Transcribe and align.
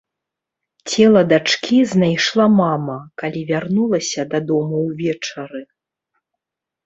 Цела 0.91 1.21
дачкі 1.31 1.77
знайшла 1.93 2.45
мама, 2.61 2.95
калі 3.23 3.41
вярнулася 3.51 4.21
дадому 4.33 4.77
ўвечары. 4.89 5.61